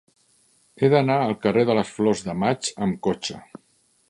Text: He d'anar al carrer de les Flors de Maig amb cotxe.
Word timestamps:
He 0.85 0.89
d'anar 0.93 1.17
al 1.25 1.35
carrer 1.43 1.67
de 1.71 1.75
les 1.81 1.93
Flors 1.99 2.25
de 2.31 2.39
Maig 2.45 2.73
amb 2.87 3.01
cotxe. 3.11 3.39